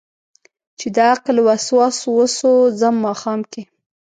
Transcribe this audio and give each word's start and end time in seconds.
چې 0.79 0.87
دعقل 0.97 1.37
وسواس 1.47 1.97
وسو 2.15 2.53
ځم 2.79 2.95
ماښام 3.05 3.39
کې 3.51 3.61